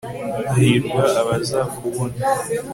[0.51, 2.15] hahirwa abazakubona